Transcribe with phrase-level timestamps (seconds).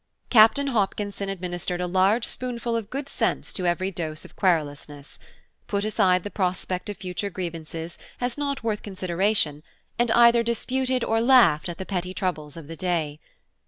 [0.31, 6.23] Captain Hopkinson administered a large spoonful of good sense to every dose of querulousness–put aside
[6.23, 9.61] the prospect of future grievances, as not worth consideration,
[9.99, 13.19] and either disputed or laughed at the petty troubles of the day.